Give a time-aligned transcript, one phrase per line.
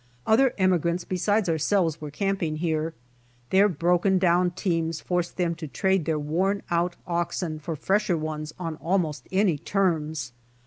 [0.25, 2.95] Other emigrants besides ourselves were camp ing here.
[3.51, 8.51] Their broken dow^l teams forced them to trade their worn out oxen for fresher ones
[8.57, 10.31] on almost any termjs.